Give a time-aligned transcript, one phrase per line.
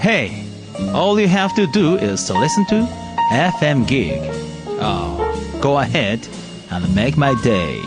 [0.00, 0.48] Hey,
[0.94, 2.88] all you have to do is to listen to
[3.32, 4.18] FM Gig.
[4.80, 5.20] Oh,
[5.60, 6.26] go ahead
[6.70, 7.82] and make my day.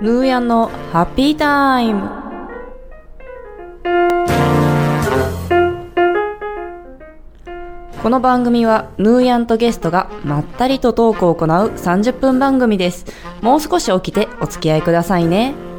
[0.00, 2.23] Nuya Happy Time
[8.04, 13.06] この番組はヌーヤンとゲストがまったりとトークを行う30分番組です。
[13.40, 15.73] もう少し起きてお付き合いくださいね。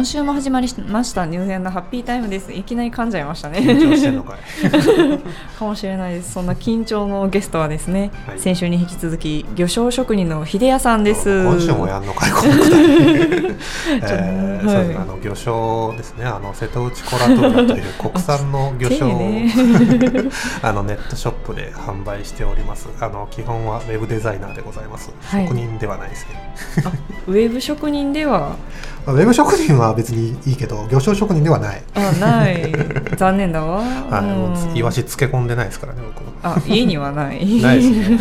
[0.00, 2.50] 今週も始まりましたニューヨーのハッピータイムです。
[2.54, 3.58] いきなり噛んじゃいましたね。
[3.58, 4.38] 緊張してんのかい。
[5.58, 6.32] かもしれないです。
[6.32, 8.40] そんな緊張のゲストはですね、はい。
[8.40, 11.44] 先週に引き続き魚商職人の秀谷さんです。
[11.44, 12.58] 今週もやんのかいこのく
[13.92, 16.24] えーあの魚商ですね。
[16.24, 19.52] あの瀬戸内コラトゥーラという国産の魚商を、 ね。
[20.62, 22.88] あのネットショップで販売しております。
[23.00, 25.46] あの基本はウェブデザイナーでございます、はい。
[25.46, 26.54] 職人ではないですね
[26.86, 26.92] あ
[27.26, 28.56] ウェブ職人では
[29.06, 32.72] ウェブ職人は別にいいけど魚商職人ではない、あない。
[33.16, 34.76] 残念だわ、はいうん。
[34.76, 37.60] イワシ漬け込んでないですからね僕あ家にはない。
[37.60, 38.18] ないですね。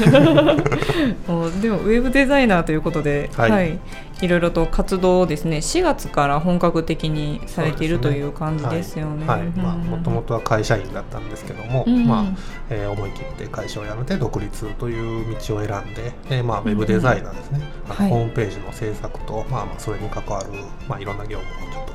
[1.27, 3.80] もうでもウェブデザイナーということで、ははい
[4.21, 9.25] いい、ろいろと活動をですね4月から本格的にされているという感じですよね。
[9.27, 12.25] はい、はいまあ、うんもともとは会社員だったんですけども、うんまあ
[12.69, 18.09] えー思い切って会社を辞めて独立という道を選んで、えーまあ、ウェブデザイナーですね、あのはい。
[18.09, 20.49] ホームページの制作と、まあ、まあそれに関わる、
[20.87, 21.85] まあ、いろんな業務をちょっ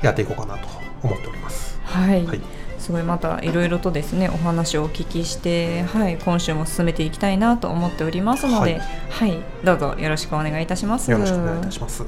[0.00, 0.68] とやっていこうかなと
[1.02, 1.80] 思っております。
[1.84, 2.40] はい、はい、
[2.80, 11.10] すごいまたいろいろとですねお話をお聞きして、はい、今週も進めていきたいなと思っておりますので、ははいいどうぞよろしくお願いいたします。
[11.10, 12.04] よろしくお願いいたします。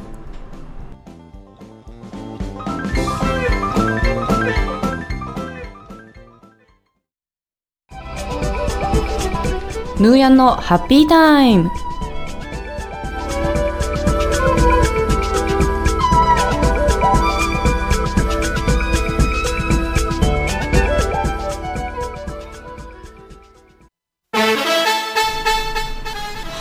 [10.00, 11.70] ヌーヤンのハッピータイム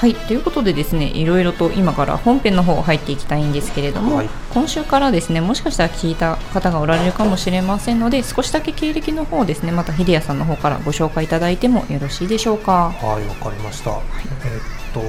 [0.01, 12.89] はいということでですねいろいろと今から本編の方入っていきたいんですけれども、はい今週からですねもしかしたら聞いた方がおられるかもしれませんので少しだけ経歴の方をですねまた秀谷さんの方からご紹介いただいてもよろしいでしょうか。
[12.89, 13.91] はい、わかりました。
[13.91, 14.01] えーっ
[14.91, 15.01] と、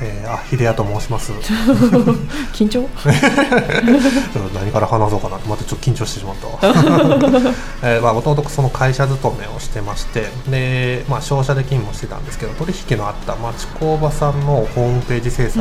[0.00, 1.32] えーあ、秀谷と申します。
[2.54, 2.86] 緊張？
[4.54, 6.58] 何から話そうかなまたちょっと緊張してしまったわ。
[7.82, 15.60] えーまあもともとその会社勤めをしてましてで、まあ、商社で勤務してたんですけど取引のあった町工場さんのホームページ制作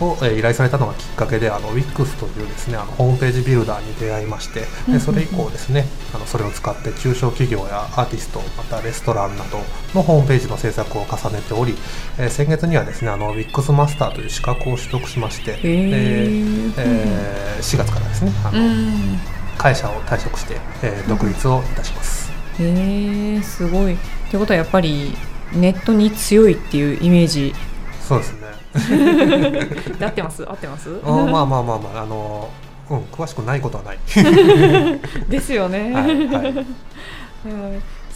[0.00, 9.58] を、えー依頼されたのがきっかけであの WIX というですねあのホームページビルダーに出会いましてでそれ以降ですねあのそれを使って中小企業やアーティストまたレストランなど
[9.94, 11.74] のホームページの制作を重ねており、
[12.18, 16.72] えー先月にはですねあの WIX マスターという資格を取得しまして、でー。
[16.78, 19.18] えー4月からですねあうの、ん。
[19.56, 22.30] 会社を退職して、えー独立をいたします。
[22.60, 23.94] へえすごい。
[23.94, 23.96] っ
[24.30, 25.14] てことはやっぱり
[25.52, 27.54] ネットに強いっていうイメージ。
[28.02, 28.46] そうですね。
[29.98, 30.44] で合ってます？
[30.48, 30.90] 合ってます？
[31.02, 32.50] あーまあまあまあまああの
[32.90, 33.98] うん詳しくないことはない。
[35.30, 36.52] ですよね、はいはい。
[36.52, 36.64] はい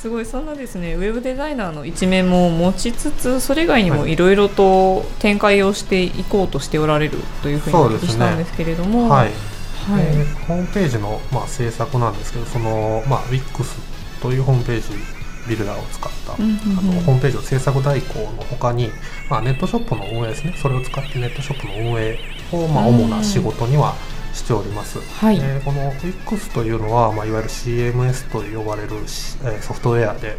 [0.01, 4.13] すごいそんなですねウェブデザイナーの一面も持ちつつそれ以外にもはい。
[4.15, 9.29] いろいろと展開をしていこうとしておられるというふうにお聞きしたんですけれども、はい。
[9.29, 10.07] はい。
[10.07, 14.89] えーホームページの、まあ、制作なんですけどその、まあ、WIX というホームページ
[15.47, 16.79] ビルダーを使った、うんうんうん。
[16.79, 18.91] あのホームページの制作代行の他に、
[19.29, 20.55] まあ、ネットショップの運営ですね。
[20.57, 22.19] それを使ってネットショップの運営
[22.53, 23.95] を、まあ、うん主な仕事には
[24.33, 25.39] しております、はい。
[25.39, 30.37] えーこの WIX というのは、まあ、いわゆる CMS と呼ばれるし、えーソフトウェアで、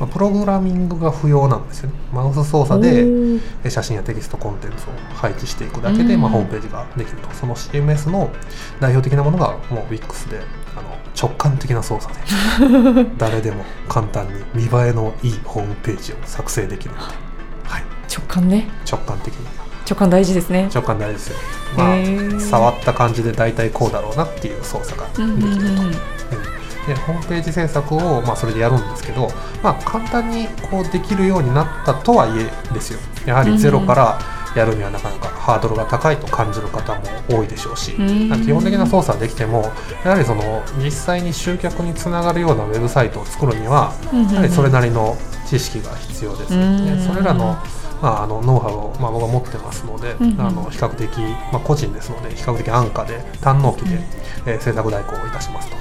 [0.00, 1.94] まあ、プログラミングが不要なんですよね。
[2.12, 3.04] マウス操作で
[3.64, 7.30] え写真やテキストコンテンツを配置していくだけで、うんまあ、ホームページができると。
[7.30, 8.30] その CMS の
[8.80, 10.40] 代表的なものがもう WIX で
[10.76, 17.04] あの直感的な操作で 誰でも簡単に見栄えのいいホームページを作成できるので、
[17.64, 18.68] はい、直感ね。
[18.90, 20.68] 直感的な直感大事ですね。
[20.72, 21.36] 直感大事ですよ、
[21.76, 25.92] まあ、触った感じで大体こうだろうなっていう操作ができると、うん
[26.86, 29.30] でホームページ制作を、まあ、それでやるんですけど、
[29.62, 32.98] まあ、簡単にこうできるようになったとはいえですよ。
[33.24, 34.18] やはりゼロから
[34.54, 39.72] やるにはなかなかハードルが高いと感じる方も多いでしょうし、うん基本的な操作はできても
[40.04, 43.94] やはりその実際に集客につながるようなウェブサイトを作るには
[44.32, 45.16] やはりそれなりの
[45.46, 46.86] 知知識が必要です、うん。
[46.86, 47.56] でそれらの,、
[48.04, 51.18] まあ、あのノウハウを、まあ、僕は持ってますので、うんあの比較的、
[51.50, 53.98] まあ、個人ですので比較的安価で堪能期で、
[54.44, 55.76] えー制作代行をいたしますと。
[55.76, 55.78] へ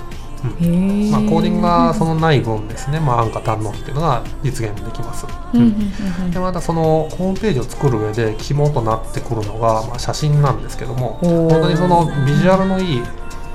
[1.07, 5.27] えまあ、コーディングがそのない分ですね、まあ、安価堪能期というのが実現できます。
[5.53, 13.01] うんうんうんでまたそのホームページを作る上で肝となってくるのが、まあ、写真なんですけども本当にそのビジュアルのいい、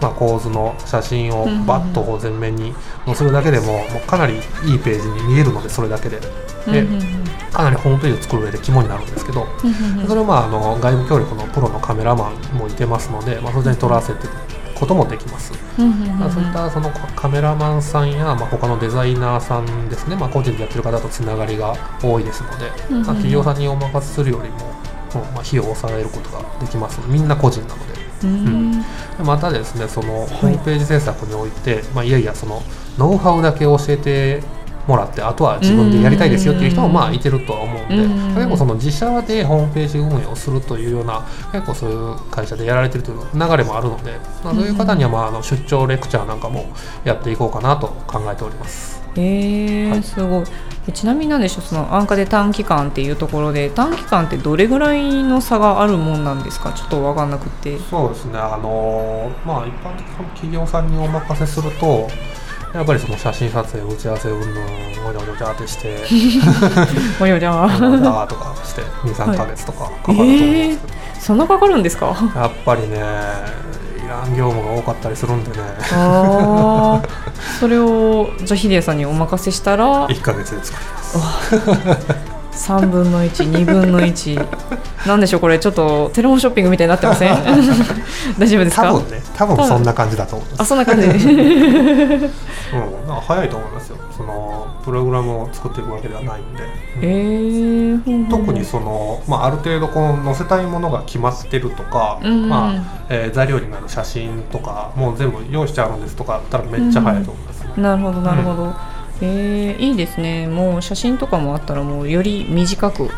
[0.00, 2.74] まあ、構図の写真をバッとこう前面に
[3.06, 4.38] 載せるだけでももうかなりい
[4.74, 6.20] いページに見えるのでそれだけで。
[6.20, 7.17] でうんうんうん
[7.58, 9.48] かなりホームページを作る上で肝になるんですけど
[10.06, 15.52] それをまああの外部協力のプロのカメラマンもいてますので、まあ、それに撮らせていくこともできます。
[15.76, 15.86] そう
[16.42, 27.00] いったそのカメラマンさんや、まあ、他のデザイナーさんですね、まあ、個人でやってる方とつながりが多いですので、まあ、企業さんにお任せするよりも、うんまあ、費用を抑えることができます。
[27.08, 27.98] みんな個人なので。
[28.24, 28.84] うんで
[29.24, 32.62] またですねそのホームページ制作において、い、まあ、いやいやその
[32.98, 34.42] ノウハウだけ教えて
[34.88, 36.94] もらってあとは自分でやりたいですよっていう人もうん。
[36.94, 38.34] まあいてるとは思うんで、うん。
[38.34, 46.64] 結構その自社でホームページ運営をするというような結構そういう会社でやられてるという流れもあるので、まあ、そういう方にはまああの出張レクチャーなんかも
[47.04, 48.98] やっていこうかなと考えております。
[49.16, 50.02] へえはい。
[50.02, 50.44] すごい。
[50.88, 56.72] えちなみになんでしょうその安価で短期間っていうところで短期間ってどれぐらいの差があるもんなんですか？
[56.72, 57.78] ちょっと分かんなくて。
[57.78, 62.08] そうですね、あのーまあ、一般的な企業さんにお任せすると、
[62.78, 65.98] やっぱりその写真撮影、打ち合わせ、うんぬん、ごちゃごちゃってして、
[67.20, 67.52] およじゃ。
[67.52, 72.14] ああのだーとかして、2、3ヶ月とかかかると思うんですけど、そんなかかるんですか？
[72.36, 75.56] やっぱりね、いらん業務が多かったりするんでね、
[75.92, 77.08] ああ
[77.58, 82.27] それをじゃあヒデさんにお任せしたら？1ヶ月で作ります。
[82.68, 85.58] 3分の12分の1なんでしょうこれ。
[85.58, 87.32] ちょっとテレモショッピングみたいになってません？
[88.38, 88.82] 大丈夫ですか？
[88.92, 90.60] 多分ね、多分そんな感じだと思います。
[90.62, 91.06] あそんな感じ。
[91.06, 92.20] うん、
[93.06, 93.96] なんか早いと思いますよ。
[94.14, 96.62] そのプログラムを作っていくわけではないんで。
[97.00, 102.48] えー、ほんほん特にその、まあ、ある程度こう載せたいものが決まってるとか、うんうん。
[102.50, 102.72] まあ
[103.08, 107.70] えー材料になる写真とかもう全部用意してあるんですとかだったらめっちゃ早いと思いますね。
[107.78, 108.74] なるほどなるほど、
[109.20, 110.46] えー、いいですね。
[110.46, 113.10] もう写真とかもあったらもうより短く。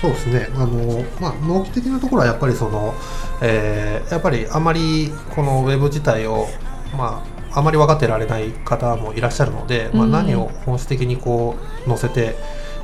[0.00, 0.48] そうですね。
[0.54, 2.94] あの、まあ、納期的なところはやっぱりその、
[3.42, 6.46] えーやっぱりあまりこのウェブ自体を、
[6.96, 10.10] まあ、あまり分かってられない方もいらっしゃるので、まあ、うん。
[10.12, 11.56] 何を本質的にこ
[11.86, 12.36] う載せて、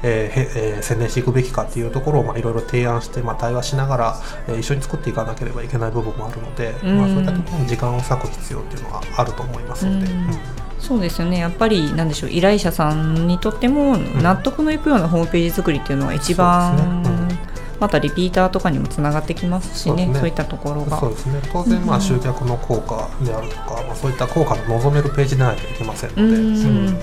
[0.03, 4.17] えーへえー宣伝していくべきかっていうところをまあいろいろ提案して、まあ、対話しながら、
[4.49, 6.99] えー一緒に作っていかなければいけない部分もあるので、うん。
[6.99, 10.11] まあ、そういったところに時間を割く必要っていうのはあると思いますので。
[10.11, 10.21] うん。
[10.21, 11.39] うんそうですよね。
[11.39, 17.57] やっぱりなんでしょう依頼者さんにとっても納得のいくようなホームページ作りっていうのは一番、そうですね。
[17.81, 20.05] またリピーターとかにもつながってきますしね。
[20.05, 20.29] そううそですね。
[20.29, 20.99] いったところが。
[20.99, 21.41] そうですね。
[21.53, 21.99] 当然まうん。
[21.99, 26.89] あ集客の効果であるとか、まあ、そういった効果の望めるページでないといけませんのうで、ん。
[26.89, 26.97] へ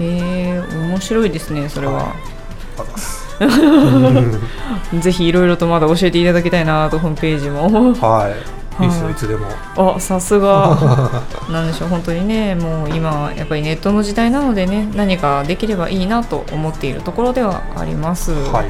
[0.00, 0.60] え
[0.90, 2.14] 面白いですねそれは、
[5.00, 7.92] ぜひいろいろとまだ教えていただきたいなとホームページも。
[7.94, 8.86] はいい。
[8.86, 9.46] いですよいつでも。
[9.96, 10.76] あさすが。
[11.50, 18.32] なんでしょう本当にねもう今やっぱりネットの時代なのでね何かできればいいなと思っているところではあります。
[18.32, 18.52] はい。
[18.52, 18.68] はい、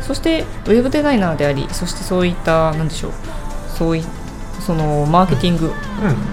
[0.00, 3.12] そしてウェブデザイナーでありそしてそういったなんでしょう
[3.76, 4.04] そうい
[4.60, 5.72] そのマーケティング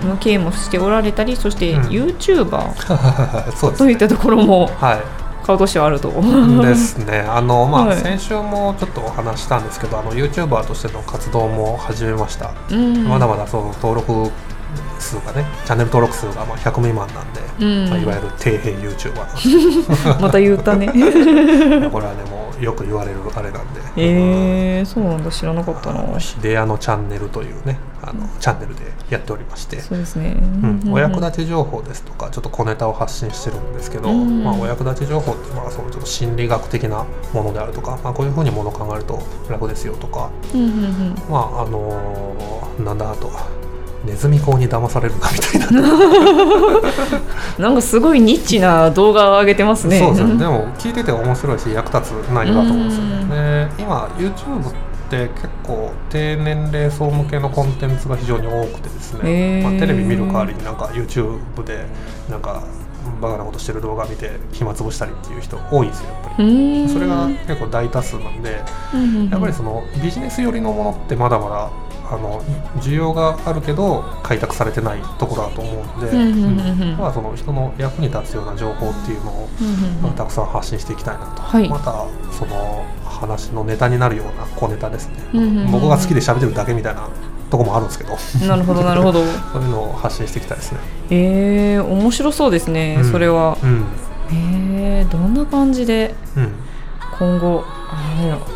[0.03, 0.09] うん。
[0.09, 1.81] の経営もしておられたりそしてうん。
[1.87, 2.71] YouTuber
[3.55, 6.09] そうですといったところもはい顔としてはあると。
[6.09, 7.19] ですね。
[7.29, 7.97] あのまあ、はい。
[7.97, 13.07] 先週もちょっとお話ししたんですけどあの YouTuber としての活動も始めました、うん。
[13.07, 14.31] まだまだその登録
[15.05, 17.89] 数がねチャンネル登録数がまあ100未満なんで、うん。
[17.89, 20.87] まあ、いわゆる底辺 YouTuber また言ったね。
[21.91, 26.19] これはねもうよく言われるあれなんで、えー、そうなんだ知らなかったな。
[26.19, 30.35] 秀屋のチャンネルというねあのチャンネルでやっておりまして、そうですね。
[30.39, 31.21] うん、お役ち。
[31.21, 34.43] 立ち情報ですとかちょっと小ネタを発信してるんですけど、うん。
[34.43, 40.29] まあ、お役立ち情報ってまあそのちょっと心理学的なものであるとか、まあ、こういうふうにものを考えると楽ですよとか。
[41.29, 43.31] まああのーなんだあと
[44.05, 45.81] ネズミ講に騙されるなみたいな、
[47.59, 49.99] なんかすごいニッチな動画を上げてますね。
[49.99, 50.35] そうですね。
[50.37, 53.29] でも聞いてて面白いし役立つ内容だと思うんですようん。
[53.29, 54.73] ねで今 YouTube っ
[55.09, 61.85] て結構低年齢層向けのコンテンツが非常に多くてですね、まあ、テレビ見る代わりになんか YouTube で
[62.29, 62.63] なんか
[63.21, 66.89] バカなことしてる動画見て暇つぶしたりっていう人多いんですよやっぱり。
[66.89, 68.51] それが結構大多数なんで
[69.31, 71.69] やっぱりそのビジネス寄りのものってまだまだ
[72.11, 72.41] あの
[72.77, 79.49] 需要があるけど開拓されてないところだと思うんで、まあ、その人の役に立つような情報っていうのを、
[80.15, 81.69] たくさん発信していきたいなと、はい。
[81.69, 87.09] またその話のネタになるような小ネタですね、僕が好きで喋ってるだけみたいな
[87.49, 88.17] とこもあるんですけど。
[88.17, 89.21] そなるほどなるほど。
[89.23, 89.27] うい
[89.59, 90.79] うのを発信していきたいですね。
[91.09, 93.11] えー、面白そうですね、うん。
[93.11, 93.57] それは。
[93.63, 93.85] うん。
[94.31, 96.64] へえー、どんな感じでうん
[97.19, 97.63] 今後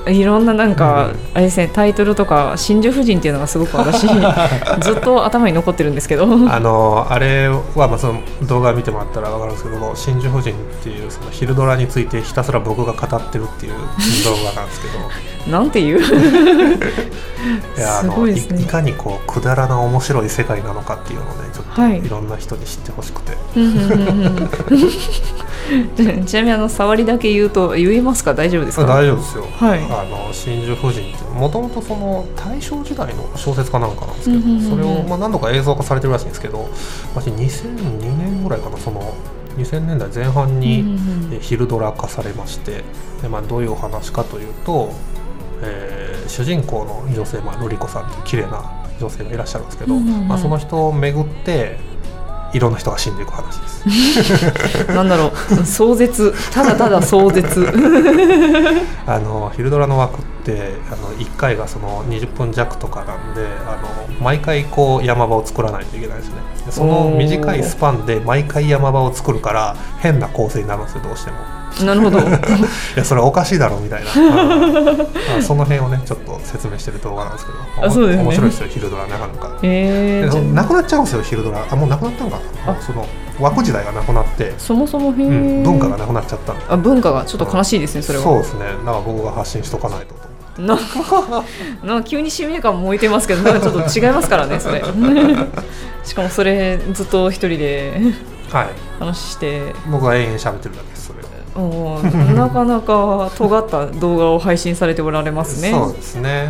[0.08, 4.02] いろんななんか、あれですねタイトルとか真珠夫人っていうのがすごく私
[4.82, 6.26] ずっと頭に残ってるんですけど。
[6.26, 13.78] あのあれは、まあ、その動画見てもらったら分かるんですけども真珠夫人っていうその昼ドラについてひたすら僕が語ってるっていう動
[14.46, 15.00] 画なんですけど。
[15.50, 16.00] なんていう？
[17.78, 18.62] いやあすのいごいですね。
[18.62, 22.00] いかにこうくだらな面白い世界なのかっていうのをねちょっとはい。
[22.06, 23.38] いろんな人に知ってほしくて、
[26.26, 28.34] ちなみにあの触りだけ言うと言えますか？
[28.34, 28.86] 大丈夫ですか？
[28.86, 29.80] 大丈夫ですよ、はい。
[29.80, 34.70] あの真珠夫人ってもともとその大正時代の小説家なんかなんですけど、うんうんうんうん。
[34.70, 36.68] それを、まあ、何度か映像化されてるらしいんですけど
[37.16, 39.14] 私2002年ぐらいかなその
[39.58, 40.98] 2000年代前半に、
[41.42, 42.84] 昼ドラ化されまして
[43.22, 44.92] で、まあ、どういうお話かというと、
[45.62, 48.62] えー主人公の女性、まあ、ルリ子さんという綺麗な
[49.00, 50.28] 女性がいらっしゃるんですけど、うんうんうん。
[50.28, 51.80] まあ、その人を巡って
[52.54, 54.88] いろんな人が死んでいく話です。
[54.94, 55.66] なんだろう。
[55.66, 56.34] 壮絶。
[56.52, 57.68] ただただ壮絶。
[59.06, 66.36] あの昼ドラの枠ってあの1回がその20分弱とかなんであの毎回こう山場を作らないといけないですね。
[66.58, 71.38] でその短いスパンで毎回山場を作るから変な構成になるんですよどうしても。
[71.86, 72.20] なるほど。
[72.20, 72.22] い
[72.96, 74.12] やそれおかしいだろみたいな。
[74.20, 75.40] うん。
[75.40, 78.24] あその辺をねちょっと説明してる動画なんですけどあそうですね。
[78.24, 79.28] 面白いですよ昼ドラなか。
[79.28, 81.60] なかえなくなっちゃうんですよ昼ドラ。
[81.70, 82.76] あもうなくなったのかな。
[82.82, 83.06] その
[83.40, 88.24] 枠時代がなくなって、そもそもうん、文化がなくなっちゃったあ文化がちょっと悲しいですねそれは。
[88.26, 88.60] そうですね。
[88.86, 94.84] だから僕が発信しとかないとと思ってななんか急に使命感燃えてますけどなんかちょっと違いますからねそれ。
[96.04, 98.02] しかもそれずっと一人で
[98.52, 98.68] はい。
[99.00, 99.74] 話して。
[99.90, 101.20] 僕は延々喋ってるだけですそれ。
[101.56, 105.72] おーなかなか尖った動画を配信されておられますね。
[105.72, 106.50] そうですね、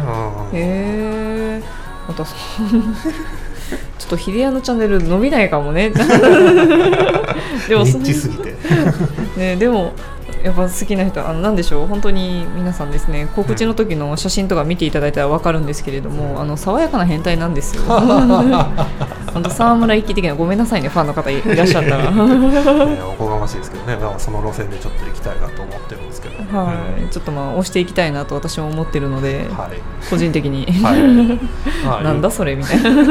[0.52, 0.58] うん。
[0.58, 1.62] へえ
[2.08, 5.92] またそちょっと秀屋のチャンネル伸びないかもね。
[7.68, 8.56] でもニそッチすぎて。
[9.38, 9.94] ね、でも
[10.44, 11.88] やっぱ好きな人あのなんでしょう？
[11.88, 17.84] 本当に皆さんですね告知の時の写真とか見ていただいたら分かるんですけれども、あの爽やかな変態なんですよ。
[19.30, 22.10] 本当沢村一樹的なごめんなさいねファンの方いいらっしゃったら。
[22.10, 23.94] おこがましいですけどね。
[23.94, 26.44] だからその路線でちょっと行きたいなと思ってるんですけど。
[27.06, 27.10] い。
[27.12, 29.80] ちょっとまあ押していきたいなと私も思ってるので、はい。
[30.10, 31.02] 個人的に、はい、
[31.86, 33.04] ま あなんだそれみたいな。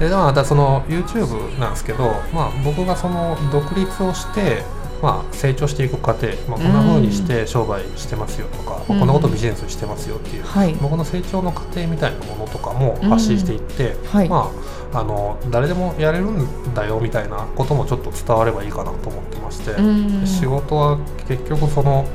[0.00, 4.64] でまあまたその YouTube なんですけど、まあ、僕がその独立をして、
[5.04, 8.98] まあ、成長していく過程、まあ、こんな風にして商売してますよとか、うん。
[9.00, 10.72] こんなことビジネスしてますよっていう、はい。
[10.80, 14.28] 僕の成長の過程みたいなものとかも発信していって、はい。
[14.30, 14.50] ま
[14.90, 20.26] あ、あの誰でもやれるんだよみたいなこともちょっと伝わればいいかなと思ってまして、うん。
[20.26, 22.06] 仕事は結局その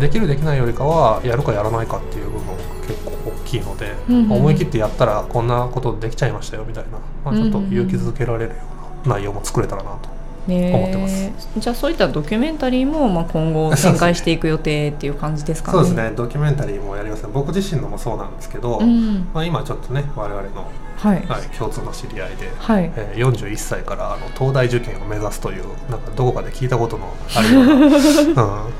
[0.00, 2.54] できるできないよりかはやるかやらないかっていう部分が
[2.88, 4.32] 結構大きいので、うんうん。
[4.32, 8.56] 思い切ってやったらこんなことできちゃいましたよみたいな、まあ、ちょっと勇気づけられるよ
[9.04, 10.21] うな内容も作れたらなと。
[10.46, 10.72] ね。
[10.74, 11.30] 思ってます。
[11.56, 15.78] じゃあそういったドキュメンタリーも、まあ、今後展開していく予定っていう感じですかね。
[15.78, 16.12] そうですね。
[16.16, 17.30] ドキュメンタリーもやりますね。
[17.32, 19.28] 僕自身のもそうなんですけど、うん。
[19.32, 21.26] まあ、今ちょっとね我々の、はい。
[21.26, 22.92] はい、共通の知り合いで、はい。
[22.96, 27.90] えー41歳からあの東大受験を目指すというなんかどこかで聞いたことのあるような、 うん、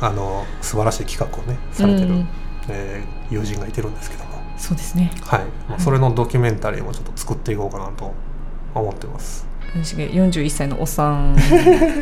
[0.01, 2.29] あの素晴らしい企画をねされてる、うん。
[2.69, 5.11] えー友人がいてるんですけども、そうですね。
[5.23, 5.41] はい。
[5.69, 8.13] まあ、それのドキュメンタリーもちょっと作っていこうかなと
[8.75, 11.35] 思ってます41歳のおっさん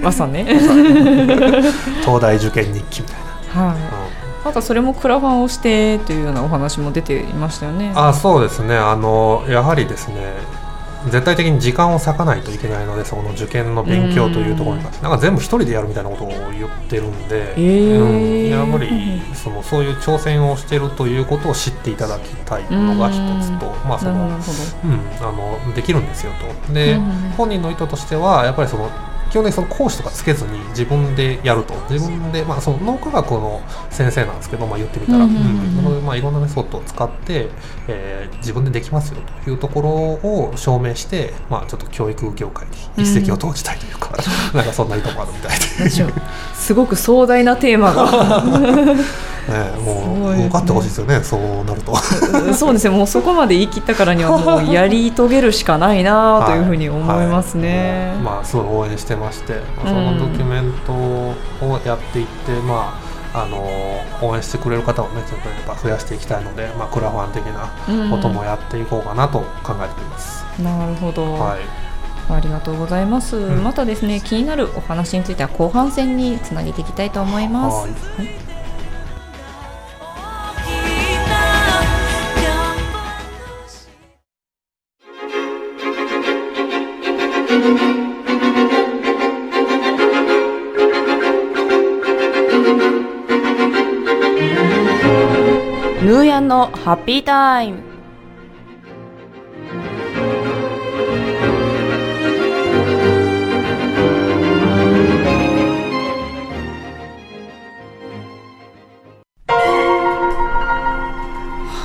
[0.03, 0.45] はさんね。
[2.03, 3.17] 東大受験日記みたい
[3.55, 4.45] な、はい。
[4.45, 4.55] なん。
[4.55, 7.93] かそれもクラファンをしてというようなお話も出ていましたよね。
[7.95, 8.77] あそうですね。
[8.77, 10.15] あのやはりですね
[11.07, 15.03] 絶対的に時間を割かないといけないのでその受験の勉強というところに関して。
[15.03, 18.01] なんか全部一人でやるみたいなことを言ってるんで、えー。
[18.01, 24.39] うん、やっぱりそのそういう挑戦をしてるということを知っていただきたいのが一つと、まあそのうん、
[25.21, 26.33] あのできるんですよ
[26.67, 26.73] と。
[26.73, 27.03] で、うん。
[27.37, 28.91] 本人の意図としてはやっぱりその
[29.31, 31.75] 基本的にその講師とかつけずに自分でやると。
[31.89, 37.49] 自分で、まあ、その脳科学の先生なんですけど、まあ、言ってみたら、まあ、いろんなメソッドを使って、
[37.89, 44.11] えー自分でできますよというところを証明して、まあ、ちょっと教育業界に一石を投じたいというか、
[44.55, 45.91] なんかそんな意図もあるみたいで、
[46.55, 48.43] すごく壮大なテーマが。
[49.51, 50.47] ね、もいうですね。
[50.47, 51.97] 受かってほしいですよねそうなると。
[52.55, 58.23] そうですねもうそこまで言い切ったからにはもうやり遂げるしかないなというふうに思いますね、はい。
[58.23, 60.19] まあすごい応援してまして、まあそうん。
[60.19, 62.99] のドキュメントをやっていって、ま
[63.33, 63.59] ああの
[64.27, 67.71] 応援してくれる方をねちょっとやっぱ増やしていきたいので、まあクラファン的な
[68.11, 70.45] こともやっていこうかなと考えています。
[70.61, 71.61] なるほど、はい。
[72.33, 73.63] ありがとうございます、ん。
[73.63, 77.89] またですね気になるお話については後半戦につなげていきたいと思います。
[78.17, 78.31] はい
[96.03, 97.83] 「ヌーヤンのハッピータイム。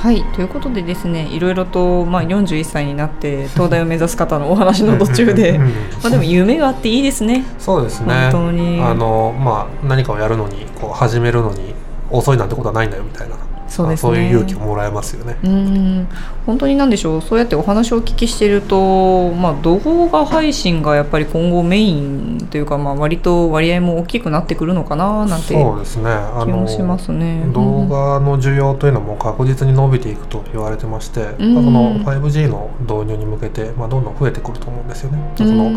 [0.02, 5.66] はいということでですねいろいろと、まあ、41歳になって東大を目指す方のお話の途中でうん。
[6.02, 7.44] まあでも夢があっていいですね。
[7.58, 8.30] そうですね。
[8.30, 8.80] 本当に。
[8.80, 11.74] あの、まあ、何かをやるのにこう始めるのに
[12.10, 13.36] 遅いなんてことはないんだよみたいな
[13.68, 14.10] そうですね。
[14.10, 15.36] まあそういう勇気をもらえますよね。
[15.44, 16.08] うん。
[16.46, 17.22] 本当に何でしょう。
[17.22, 26.10] そうやってお話をお聞きしていると、まあ、動画配信がやっぱり今後メインというか、まあ、割と割合も大きくなってくるのかななんてそうですね。
[26.10, 27.44] あ気もしますね。
[27.52, 31.54] 動画の需要というのも確実に伸びていくと言われてまして、うん。
[31.54, 35.34] まあその 5G の導入に向けて、まあ、どんどん増えてくると思うんですよね。
[35.40, 35.46] うん。
[35.48, 35.72] その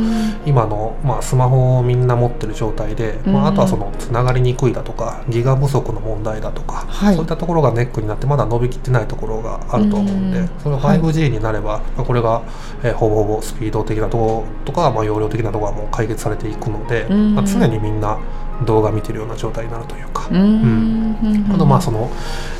[0.45, 3.45] 今の、まあ、スマホをみんな持ってる状態で、まうん。
[3.45, 7.15] あ、あとはそのつながりにくいだとかギガ不足の問題だとか、はい。
[7.15, 10.49] そういったところがネックになってまだ伸びきってないところがあると思うんで、うん。
[10.61, 12.41] それが 5G になれば、まあこれが、
[12.83, 17.35] えーほぼほぼスピード的なところとか、まあ、容量的なところはもう解決されていくので、うん。
[17.35, 18.17] まあ、常にみんな
[18.65, 20.27] 動画見てるような状態になるというか。
[20.29, 20.39] うん。
[20.39, 21.51] うん。
[21.53, 22.09] あとまあその、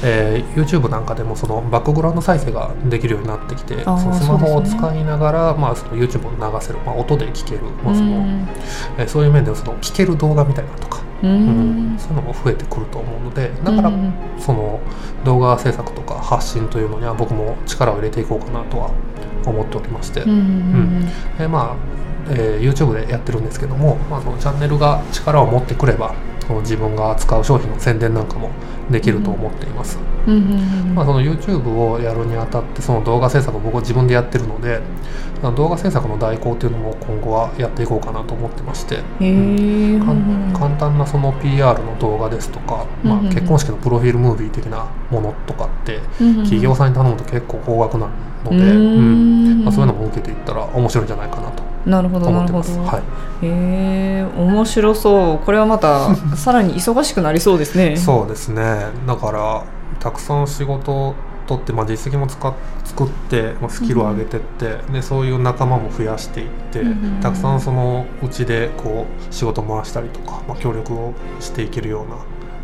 [0.03, 8.47] えー YouTube なんかでもそのバックグラウンド再生ができるようになってきてそのスマホを使いながら、まあ、その YouTube を流せる、まあ、音で聴ける、まあそのうん。
[8.97, 11.95] えーそういう面ではその聴ける動画みたいなのとか、ううん。
[11.95, 14.79] んそういうのも増えてくると思うのでだからうんその
[15.25, 18.91] 動画制作とか発信というのには僕も力を入れていこうかなとは
[19.45, 21.07] 思っておりまして、うんうん
[21.39, 21.75] えーまあ、
[22.31, 26.13] えー YouTube でやってるんですけども、まあ、そのチャンネルが力を持ってくれば
[26.49, 28.49] その自分が扱う商品の宣伝なんかも
[28.89, 29.99] できると思っています。
[30.25, 34.81] うんうんまあ、その YouTube をやるにあたってその動画制作を僕は自分でやってるので
[35.55, 48.09] 動画制作の代行っていうのも今後はやっていこうかなと思ってまして、へえかん簡単なその PR の動画ですとか、まあ結婚式のプロフィールムービー的なものとかって企企業さんに頼むと結構高額な
[48.43, 49.61] ので、ううん。
[49.61, 49.63] ん。
[49.63, 52.29] まあ、そういうのも受けていったら面白いんじゃないかなとなるほど。
[52.31, 52.99] なるほど、は
[53.41, 53.45] い。
[53.45, 55.37] へえ面白そう。
[55.45, 57.95] これはまた さらに忙しくなりそうですね。
[57.97, 58.87] そうですね。
[59.07, 59.63] だから
[59.99, 61.15] たくさん仕事を
[61.47, 62.53] 取って、まあ、実績も使っ
[62.85, 67.21] 作って、まあ、スキルを上げてって、でそういう仲間も増やしていって、うんうんうん。
[67.21, 72.17] たくさんそのうちでこう仕事回したりとか、まあ、協力をしていけるような、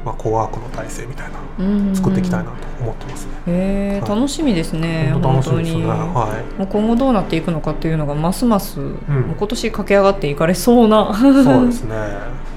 [0.05, 3.31] まあ、コワークの体制みたいなの作っていきたいなと思ってますね。
[3.47, 5.85] へえはい楽しみですね本当楽しみですね。
[5.87, 11.95] はもう今後どうなっていくのかっていうのがますます、もうん今年駆け上がっていかれそうない、そうですね。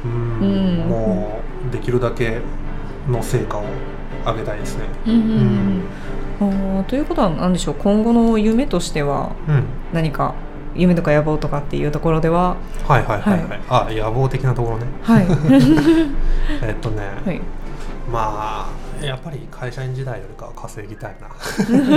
[0.04, 2.40] うん、うんもうできるだけ
[3.08, 3.64] の成果を
[4.26, 4.84] 上げたいですね。
[5.06, 5.20] うんうん
[6.78, 9.64] うんということは何でしょう今後の夢としてはうん。
[10.78, 13.60] 夢とか野望とかっていうところでははいはいはいはい。
[13.68, 14.86] あ、野望的なところね。
[15.02, 15.26] はい
[16.62, 17.02] えっとね。
[17.24, 17.40] はい
[18.10, 21.28] まあやっぱり会社員時代よりかは稼ぎたいな。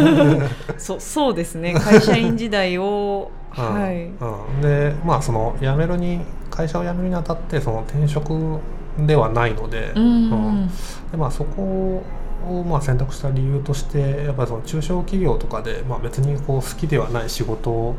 [0.77, 8.59] そうそうですね会社員時代を うんはいうん、でまあその辞めるに会社を辞めるにあたってその転職
[8.97, 10.07] ではないので,、うんう
[10.51, 10.67] ん
[11.11, 12.01] でまあ、そこ
[12.47, 17.95] をまあ選択した理由としてやっぱりその中小企業とかで、まあ、別にこう好きではない仕事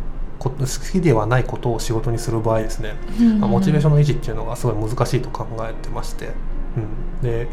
[0.50, 2.94] 好きではないことを仕事にする場合ですね、
[3.38, 6.30] まあモチベーションの維持っていうのがすごい難しいと考えてまして、
[6.76, 7.48] うん、で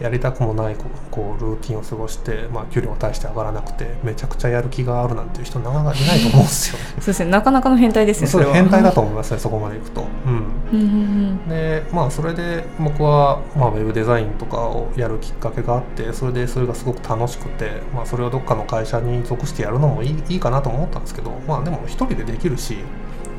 [0.00, 6.84] やりたくもないこうこうルーティンを過ごして、まあ、給料が大して上がらなくてめちゃくちゃやる気があるなんていう人なかなかいないと思うんですよね。
[7.00, 7.30] そうですね。
[7.30, 8.54] なかなかの変態ですねそうれは。
[8.54, 10.04] 変態だと思いますねそこまでいくと。
[10.26, 10.32] うん
[10.72, 11.48] うんうん。
[11.48, 22.78] でまあそれで僕は、まあ、ウェブデザインとかをやるきっかけがあってそれでそれがすごく楽しくて、まあ、それをどっかの会社に属してやるのもいいいいかなと思ったんですけどまあでも一人でできるし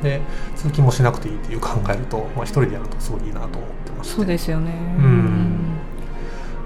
[0.02, 0.20] で
[0.56, 4.70] 通勤もしなくていいっていう考えると、まあ、一人でやるとすごいいいなと思ってましてそうですよね。
[4.72, 5.78] ん。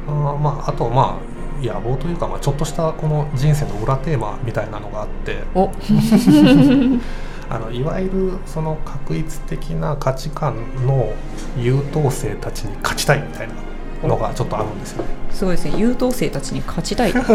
[0.06, 5.44] あーまああとまあ野望というか、まあ、ちょっとしたこの人生の裏テーマみたいなのがあって。
[5.54, 5.70] お。
[7.50, 10.54] あのいわゆるその確一的な価値観
[10.86, 11.12] の
[11.58, 13.54] 優等生たちに勝ちたいみたいな
[14.08, 15.08] のがちょっとあるんですよね。
[15.30, 17.18] すごいですね優等生たちに勝ちたいと。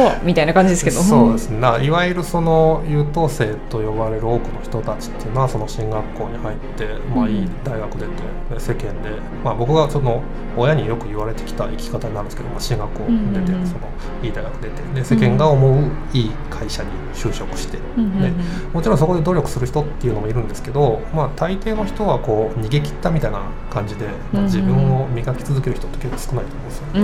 [0.00, 1.00] はみたいな感じですけど。
[1.00, 1.60] そうですね。
[1.60, 7.32] ないわゆるその優等生と呼ばれる多くの人たちっていうのはその進学校に入って、まあ、うん。
[7.32, 8.06] いい大学出て
[8.50, 9.10] で世間で、
[9.44, 10.22] まあ、僕がその
[10.56, 13.66] 親によく言われてきた生き方になるんですけど、まあ、進学校出て、うんうんうん。
[13.66, 13.80] その
[14.22, 18.22] いい大学出てで世間が思ういい会社に就職して、うんうんうん。
[18.22, 27.00] でもちろんそこで努力する人っていうのもいるんですけど、まあ、大抵の人はこう逃げ切ったみたいな感じで、まあ自分を磨き続ける人って結構少ないと思うんですよ、う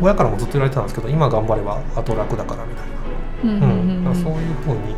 [0.00, 0.02] ん。
[0.02, 2.94] 親からもずっと言われてたんですけど今頑張れば後楽だからみたいな。
[3.44, 4.96] うんうんうん、だからそういうふうに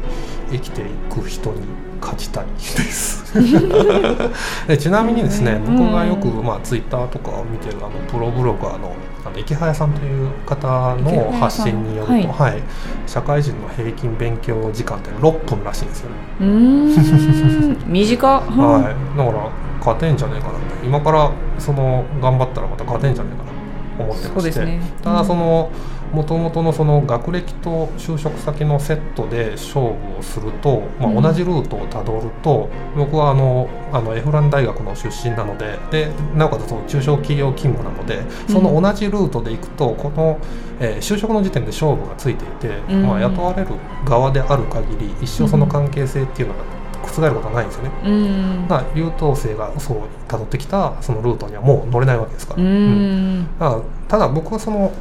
[0.52, 1.62] 生きていく人に
[2.00, 3.34] 勝ちたいです。
[4.68, 8.92] でちなみにですね僕がよく、まあ、ツイッターとかを見てるあのプロブロガーの
[9.26, 12.52] あの池早さんという方の発信によると、はい。
[12.52, 12.62] はい、
[13.08, 17.76] 社会人の平均勉強時間って6分らしいんですよね、うーん。
[17.92, 24.80] 短はい、だから勝てんじゃねえかなって今からその頑張ったらまた勝てんじゃねえかなと思ってまして、そうですね。
[25.02, 25.70] ただその
[26.12, 31.22] もともとのその学歴と就職先のセットで勝負をすると、まあ、うん。
[31.22, 40.38] 同じルートをたどると、僕はあのあのエフラン大学の出身なのででなおかつその中小企業勤務なのでその同じルートで行くとこの、
[40.80, 43.02] えー就職の時点で勝負がついていて、うん。
[43.06, 43.68] まあ、雇われる
[44.04, 47.90] 側である限り一生その関係性っていうのが覆ることはないんですよね。
[48.04, 48.68] うん。
[48.68, 53.40] だから優等生がそう辿ってきたそのルートにはもう乗れないわけですから、ううん。
[53.40, 54.92] んだからただ僕はその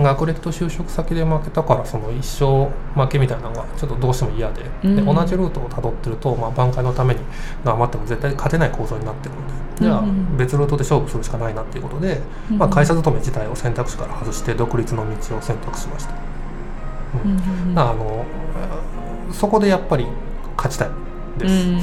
[0.00, 2.66] 学歴と就職先で負けたからその一生
[2.98, 4.96] 負けみたいなのがちょっとどうしても嫌で,、うん。
[4.96, 7.20] で同じルートを辿ってると、まあ、挽回のために
[7.64, 9.62] 頑張っても絶対勝てない構造になってるので。
[9.80, 16.14] じゃあうん別ルートで勝負するしかないなっていうことで、うんまあ、会社勤め自体を選択肢から外して独立の道を選択しました、
[17.24, 17.28] う
[17.72, 17.78] ん。
[17.78, 18.24] あの
[19.32, 20.06] そこでやっぱり
[20.56, 20.88] 勝ちたい
[21.38, 21.80] です、うん。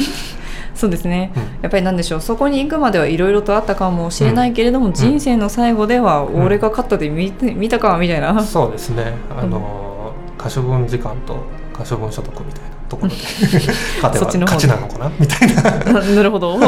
[0.74, 1.32] そうですね。
[1.36, 1.42] うん。
[1.62, 2.20] やっぱりなんでしょう。
[2.20, 9.14] そこに行くまではいろいろとあったかもしれないけれども、人生の最後ではん俺が勝ったで見て 見たかみたいな、そうですね。
[9.38, 11.36] あの、可処分時間と
[11.72, 13.14] 可処分所得みたいなところで
[14.02, 15.10] 勝てば勝ちなのかな？
[15.18, 16.00] みたいな。
[16.02, 16.58] なるほど。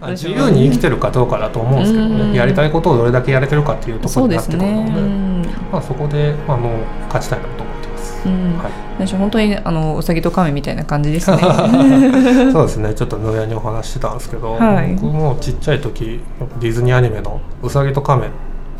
[0.00, 2.32] あ自由に生きてるかどうかだと思うんですけどうん。
[2.32, 2.38] ね。
[2.38, 5.42] やりたいことをどれだけやれてるかっていうところになってくるので、うん。
[5.72, 6.70] まあそこであの
[7.08, 7.88] 勝ちたいなと思って。
[8.24, 8.58] うん。
[8.58, 9.06] はい。
[9.06, 11.38] 本当にあのうさぎと亀みたいな感じですね。
[12.52, 12.94] そうですね。
[12.94, 14.94] ちょっと野屋にお話ししてたんですけど、はい。
[15.00, 16.20] 僕もちっちゃい時
[16.60, 18.28] ディズニーアニメのうさぎと亀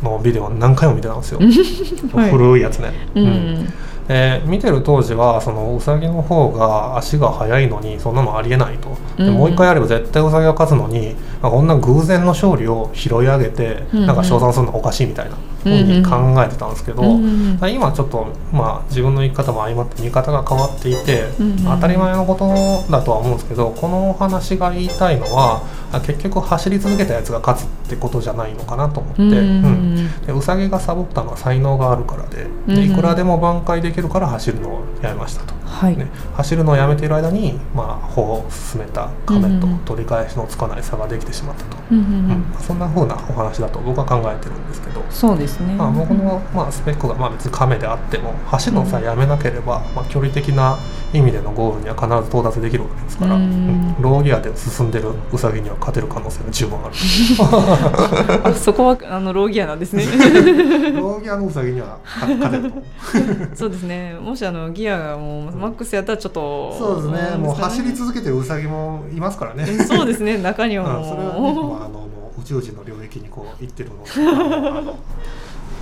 [0.03, 1.39] のビデオ何回も見てたんですよ。
[2.13, 2.31] はい。
[2.31, 2.91] 古いやつね。
[3.15, 3.73] うん、
[4.09, 9.33] えー見てる当時はそのウサギの方が足が速いのにそんなのありえないと、でうん。
[9.35, 29.21] もう一回やれば絶対ウサギが勝つのになんかこんな偶然の勝利を拾い上げて、うんなんか称賛するのはおかしいみたいなふうに考えてたんですけど、うん今ちょっと、まあ、自分の生き方も相まって見方が変わっていて、うん当たり前のことだとは思うんですけどこのお話が言いたいのはあ結局走り続けたやつが勝つってことじゃないのかなと思って。
[29.21, 42.17] うんうんでウサギがサボったのは才能があるからでうんでいくらでも挽回できるから走るのをやめましたと、はい、ね、走るのをやめている間に、まあ、歩を進めた亀とうん取り返しのつかない差ができてしまったと、うんうんううん。
[42.31, 50.77] んそんな風なお話だと僕は考えてるんですけど、そうですね、まあ、僕の、まあ、スペックが、まあ、別に亀であっても走るのさえやめなければ、まあ、距離的な
[51.13, 53.45] 意味でのゴールには必ず到達できるわけですから、うんう
[53.81, 56.95] んローギアで進んでるウサギには勝てる可能性が十分ある。
[58.55, 60.03] そこはあのローギアなんですね。
[60.95, 64.15] ローギアのウサギには勝勝てると そうですね。
[64.21, 69.65] もしあのギアがもうマックスやったらちょっとそうですね、んもう走りです続けてるウサギもいますからね。
[69.85, 70.37] そうですね。
[70.37, 70.99] 中にはう。
[71.01, 74.03] んもう、それはね、まあ、あのもう宇宙人の領域にこう行ってるの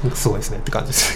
[0.10, 0.58] で、すごいですね。
[0.58, 1.16] って感じです。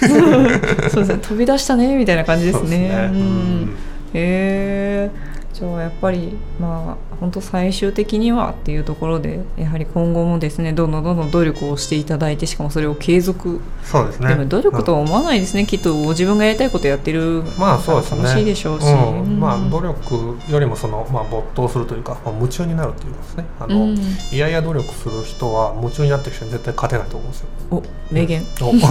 [0.90, 1.20] そうですね。
[1.22, 3.10] 飛び出したねみたいな感じですそうね。
[3.12, 3.62] ううん。
[3.66, 3.70] ん
[4.14, 5.12] へえ
[5.58, 14.28] じゃあやっぱりまあ本当最終的にはっていうところでやはり今後もですねどんどんどんどん努力をしていただいてしかもそれを継続、そうですね。
[14.28, 18.22] でも努力とは思わないですね、きっと自分がやりたいことやってるまあそうですね。
[18.22, 19.40] 楽しいでしょうし、うん。
[19.40, 23.46] まあうん努力よりもそのまあ没頭するというか、まあ、夢中になるというかですね。
[23.60, 23.98] あの、うん。
[23.98, 27.48] いやいや努力する人は夢中になってる人に絶対勝てないと思うんですよ。
[27.72, 28.72] お名言、お。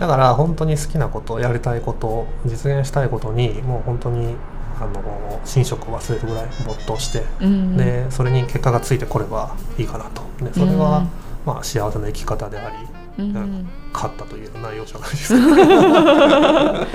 [0.00, 4.34] だから本当に好きなことやりたいこと実現したいことにもう本当に
[4.80, 7.76] あの寝食を忘れるぐらい没頭して、うん。
[7.76, 10.22] でそれに結果がついてこればいいかなと。
[10.44, 11.08] でそれが、うん。
[11.46, 12.76] まあ、幸せな生き方であり、
[13.24, 13.36] うん。
[13.36, 15.34] うん勝ったという内容じゃないです。
[15.38, 16.86] か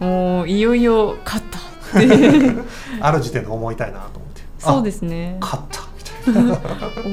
[0.00, 1.58] もういよいよ勝った
[3.00, 4.42] ある時点で思いたいなと思って。
[4.58, 5.80] そうですすね勝った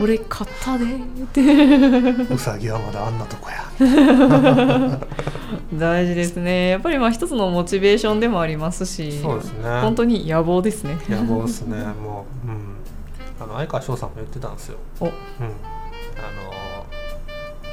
[0.02, 0.98] 俺勝ったでっ
[1.32, 1.42] て。
[2.34, 3.66] うさぎはまだあんなとこや。
[5.74, 6.70] 大事ですね。
[6.70, 9.82] やっぱりまあ一つのモチベーションでもありますしそうですね。
[9.82, 10.98] 本当に野望ですね。
[11.10, 11.78] 野望ですね。
[11.78, 12.76] もう、うん、
[13.42, 14.78] あの相川翔さんも言ってたんですよ。
[15.00, 15.06] お。
[15.06, 15.16] うん、あ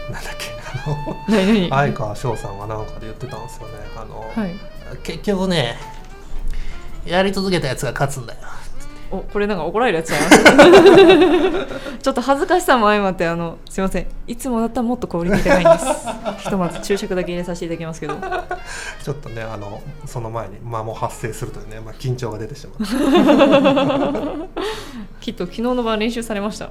[0.08, 0.46] のなんだっけ。
[0.84, 3.74] あの何何相川翔さんがなんかで言ってたんですよね。
[3.96, 4.54] あの、はい。
[5.02, 5.76] 結局ね
[7.04, 8.40] やり続けたやつが勝つんだよ
[9.10, 11.66] おこれなんか怒られるやつちゃう
[12.02, 14.06] ちょっと恥ずかしさも相まってあのすいません。
[14.26, 15.86] いつもだったらもっとクオリティ高いんです。
[16.44, 18.14] ひとまず注釈だけ入れさせていただきますけど。
[19.02, 24.48] ちょっとねあのその前に間も発生するというね、まあ、緊張が出てしまう。
[25.20, 26.70] きっと昨日の晩練習されました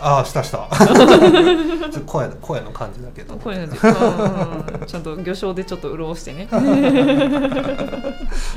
[0.00, 0.68] ああしたした。
[0.76, 3.34] ちょっと声声の感じだけど。
[3.36, 6.48] これなんてうんうんちゃんと魚醤でちょっと潤してね。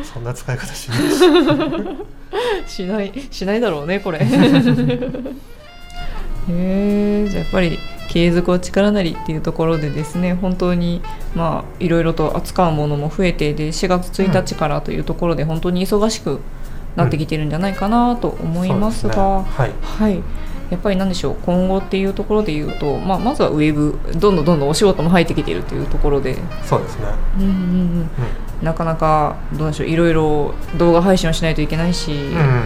[0.04, 1.00] そんな使い方しない。
[2.68, 4.20] し しないしないだろうねこれ。
[4.20, 4.26] へ
[6.50, 11.02] えじゃあやっぱり継続は力なりっていうところでですね本当に
[11.36, 16.40] まあいろいろと扱うものも増えてで4月1日からというところで本当に忙しく
[16.96, 19.76] なってきてるんじゃないかなと思いますが、そうですね。
[19.82, 27.06] はいやっぱりなんでしょう今後っていうところで言うと、まあ、まずはウェブどんどんどんどんお仕事も入ってきているというところで、はいそうですね。
[27.38, 27.54] うんうんう
[28.04, 28.10] ん、
[28.62, 32.64] なかなかどうでしょういろいろ動画配信をしないといけないし、うん、うん。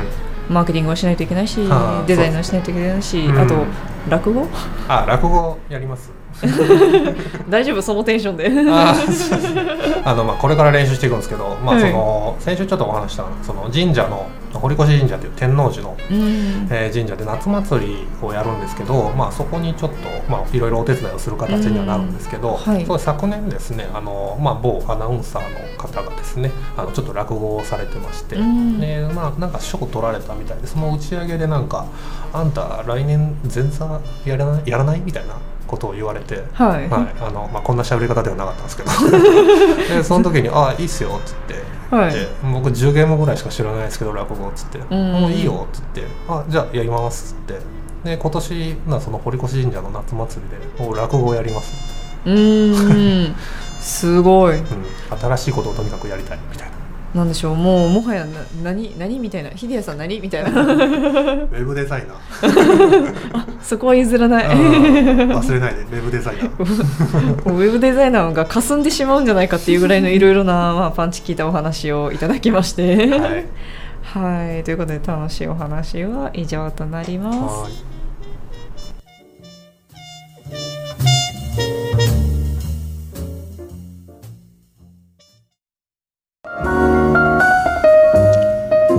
[0.50, 1.58] マーケティングをしないといけないし
[2.08, 3.40] デザインをしないといけないし、うん。
[3.40, 3.56] あと
[4.10, 4.48] 落語？
[4.90, 6.12] あ落語やります
[7.50, 8.50] 大丈夫そのテンションで。
[10.04, 11.92] あのまあこれから練習していくんですけど、まあ、はい。
[11.92, 16.68] その先週ちょっとお話ししたその神社の堀越神社という天王寺の、うん。
[16.70, 19.98] えー神社で夏祭りをやるんですけど、まあ、そこにちょっと、
[20.32, 28.80] まあ、いろいろお手伝いをする形にはなるんですけど、そう昨年ですねあの、まあ、某アナウンサーの方がですねあのちょっと落語をされてまして、うん。
[28.80, 31.86] でまあ、なんか賞を取られたみたいでその打ち上げでなんか
[32.34, 35.36] 「あんた来年前座やらないやらない?」みたいな
[35.72, 36.44] ことを言われて。
[36.54, 38.90] はい、はいあのまあ、こんな喋り方ではなかったんですけど。
[39.96, 42.14] でその時に「ああいいっすよ」っつって、はい。
[42.14, 47.82] で僕10ゲームぐらいしか知らないですけど落語っつって「んもういいよ」っつって「あじゃあやります」っつって。
[48.04, 50.42] で今年なその堀越神社の夏祭
[50.78, 51.72] りで落語をやります、
[52.26, 53.36] うーん。
[53.80, 54.58] すごい。
[54.58, 54.66] うん、
[55.20, 56.81] 新しいことをとにかくやりたいみたいな
[57.14, 57.56] なんでしょう。
[57.56, 59.52] もうもはやな何何みたいな。
[59.52, 60.50] 秀谷さん何みたいな。
[60.64, 63.46] ウェブデザイナー。
[63.62, 64.46] そこは譲らない。
[64.46, 65.82] うん忘れないで。
[65.82, 66.48] ウェブデザイナー。
[67.52, 72.96] ウェブデザイナーが霞んでしまうんじゃないかっていうぐらいのいろいろな、まあ、パンチ効いたお話をいただきまして。
[72.96, 73.46] はい。
[74.04, 77.91] はい、ということで楽しいお話は以上となります。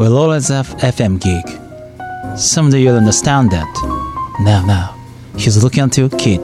[0.02, 1.44] はい We'll always have FM gig.
[2.36, 3.66] Someday you'll understand that.
[4.40, 4.94] Now, now,
[5.36, 6.40] he's looking at you, kid.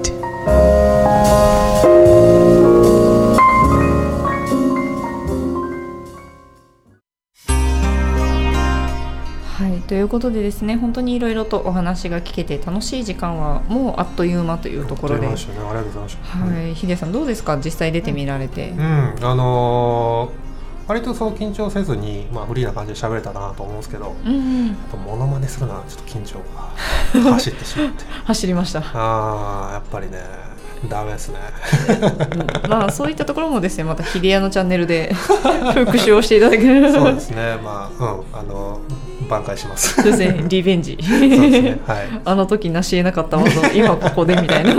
[9.56, 17.56] はい、ということでですね本当にいろいろとお話が聞けて楽しい時間はもうあっという間というところで、ありがはとうございましたねありがとうございました、い、ヒデさんどうですか？
[17.58, 18.70] 実際出てみられて。
[18.70, 18.80] うん、
[19.20, 20.47] あのー
[20.88, 26.38] 割とそう緊張せずに、まあ、フリーな感じで喋れたなと思うんですけど、うんうん、やっぱモノマネするのはちょっと緊張
[27.22, 28.04] が 走ってしまって。
[28.24, 28.82] 走りました。
[28.94, 30.18] あーやっぱりね
[30.88, 31.38] ダメですね。
[32.64, 32.70] うん。
[32.70, 35.12] まあそういったところもですねまたヒデヤのチャンネルで
[35.84, 36.90] 復習をしていただける。
[36.90, 37.58] そうですね。
[37.62, 38.08] まあうん。
[38.32, 38.80] あの
[39.28, 39.94] 挽回します。
[39.94, 40.44] そうですね。
[40.48, 40.96] リベンジ。
[40.96, 41.78] ね。
[41.86, 42.08] はい。
[42.24, 44.74] あの時成し得なかった技を今ここでみたいな。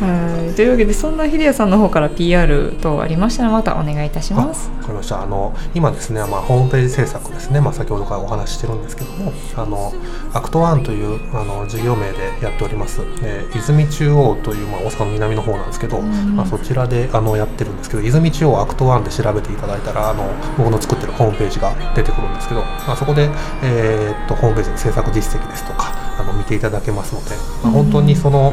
[0.00, 0.54] はい。
[0.54, 4.70] というわけでそんな英也さんの方から PR 等ありましたらまたお願いいたします。
[4.70, 5.22] わかりました。
[5.22, 9.92] あの今ですね、まあ、ホームページ制作ですね、まあ、先ほどからお話ししてるんですけどもあの
[10.32, 16.36] アクトワンというあの事業名でやっております、えー泉中央という、まあ、大阪の南の方なんですけど、ん。
[16.36, 20.28] まあ、そちらであのやってるんですけど泉中央アクトワンで調べていただいたらあの
[20.58, 23.30] 僕の作ってるホームページが出てくるんですけど、まあ、そこで、
[23.62, 27.30] えーっとホームページの制作実績ですとかあの見ていただけますので、
[27.62, 28.52] まあ、本当にその、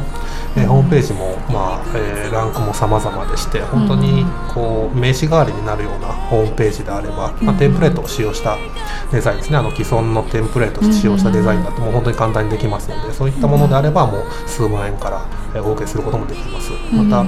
[0.56, 8.58] えーホームページも、まあえーランクも様々でして本当にこう名刺代わりになるようなホームページであれば、まあ、テンプレートを使用した
[9.12, 9.58] デザインですね。
[9.58, 16.72] あの既存のテンプレートを使用したデザインだともう本当に簡単にできますのでそういったものであればもう数万円からえーお受けすることもできます。
[16.94, 17.24] また、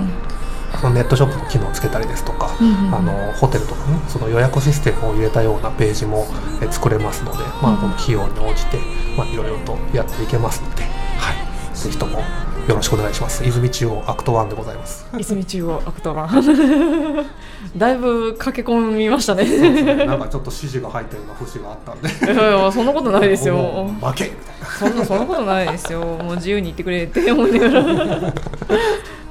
[0.80, 6.28] そのネットショップの機能をつけたりですとか、あのホテルとかねその予約システムを入れたようなページも
[6.62, 8.78] えー作れますので、まあ、この費用に応じて、
[9.18, 12.20] まあ、いろいろとやっていけますので、はい、ぜひとも
[12.68, 13.46] よろしくお願いします。
[13.46, 15.06] 泉中央アクトワンでございます。
[15.18, 16.28] 泉中央アクトワン
[17.78, 20.06] だいぶ駆け込みましたね。
[20.06, 22.10] なんかちょっと指示が入ったような節があったんで。
[22.34, 23.88] いやいやそんなことないですよ。
[24.02, 24.68] 巻けみたいな。
[24.80, 26.00] そんなそんなことないですよ。
[26.00, 27.82] もう自由に言ってくれって思いなが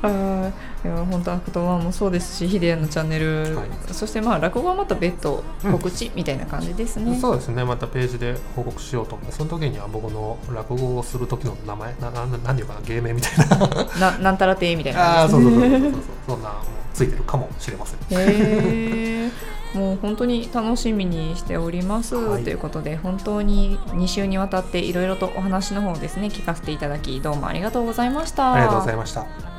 [0.02, 0.52] ら。
[0.88, 3.68] はいいや本当アクトワンもそうですし、ヒデヤのチャンネル、はい。
[3.90, 7.18] そしてまあ落語はまた別途告知みたいな感じですね。
[7.18, 7.64] そうですね。
[7.64, 9.14] またページで報告しようと。
[9.14, 13.56] 思ってその時には僕の落語をする時の名前なななんていうかな芸名みたいな。
[14.12, 15.22] ななんたら亭みたいな。
[15.22, 15.42] あそう。
[15.42, 15.92] そうそうそうそう。
[16.28, 16.50] そんな
[16.92, 17.98] ついてるかもしれません。
[18.10, 19.78] へー。
[19.78, 22.44] もう本当に楽しみにしております、はい。
[22.44, 28.52] ということで本当に2週にわたっていろいろとお話の方をですね聞かせていただきどうもありがとうございました。
[28.52, 29.53] ありがとうございました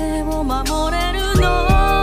[0.00, 1.97] を守れるの？